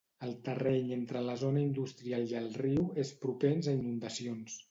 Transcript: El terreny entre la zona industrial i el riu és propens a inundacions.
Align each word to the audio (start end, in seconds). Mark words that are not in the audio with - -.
El 0.25 0.31
terreny 0.45 0.87
entre 0.95 1.21
la 1.25 1.35
zona 1.41 1.61
industrial 1.65 2.25
i 2.31 2.35
el 2.41 2.49
riu 2.63 2.89
és 3.05 3.13
propens 3.27 3.69
a 3.73 3.77
inundacions. 3.81 4.57